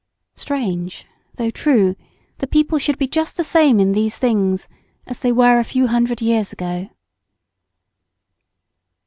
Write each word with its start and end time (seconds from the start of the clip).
Strange, 0.33 1.05
though 1.35 1.51
true, 1.51 1.95
that 2.39 2.49
people 2.49 2.79
should 2.79 2.97
be 2.97 3.07
just 3.07 3.37
the 3.37 3.43
same 3.43 3.79
in 3.79 3.91
these 3.91 4.17
things 4.17 4.67
as 5.05 5.19
they 5.19 5.31
were 5.31 5.59
a 5.59 5.63
few 5.63 5.85
hundred 5.85 6.23
years 6.23 6.51
ago! 6.51 6.89